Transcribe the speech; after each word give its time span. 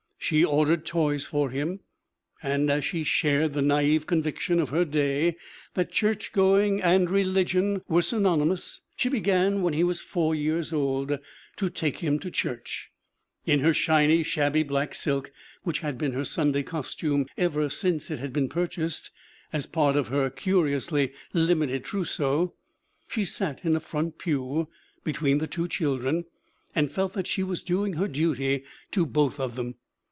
She 0.23 0.45
ordered 0.45 0.85
toys 0.85 1.25
for 1.25 1.49
him, 1.49 1.79
and 2.43 2.69
as 2.69 2.85
she 2.85 3.03
shared 3.03 3.53
the 3.53 3.61
nai've 3.61 4.05
conviction 4.05 4.59
of 4.61 4.69
her 4.69 4.85
day 4.85 5.35
that 5.73 5.91
church 5.91 6.31
going 6.31 6.79
and 6.81 7.09
religion 7.09 7.81
were 7.89 8.03
synonymous, 8.03 8.79
she 8.95 9.09
began, 9.09 9.61
when 9.61 9.73
he 9.73 9.83
was 9.83 9.99
four 9.99 10.33
years 10.35 10.71
old, 10.71 11.17
to 11.57 11.69
take 11.69 11.97
him 11.97 12.17
to 12.19 12.31
church. 12.31 12.91
In 13.45 13.59
her 13.59 13.73
shiny, 13.73 14.21
shabby 14.23 14.61
black 14.63 14.93
silk, 14.95 15.31
which 15.63 15.79
had 15.79 15.97
been 15.97 16.13
her 16.13 16.23
Sunday 16.23 16.63
costume 16.63 17.25
ever 17.35 17.67
since 17.69 18.09
it 18.09 18.19
had 18.19 18.31
been 18.31 18.47
purchased 18.47 19.09
as 19.51 19.65
part 19.65 19.97
of 19.97 20.09
her 20.09 20.29
curiously 20.29 21.11
limited 21.33 21.83
trousseau, 21.83 22.53
she 23.07 23.25
sat 23.25 23.65
in 23.65 23.75
a 23.75 23.81
front 23.81 24.17
pew, 24.17 24.69
between 25.03 25.39
the 25.39 25.47
two 25.47 25.67
children, 25.67 26.23
and 26.73 26.89
felt 26.91 27.11
that 27.13 27.27
she 27.27 27.43
was 27.43 27.63
doing 27.63 27.93
her 27.93 28.07
duty 28.07 28.63
to 28.91 29.05
both 29.05 29.37
of 29.37 29.55
them. 29.55 29.75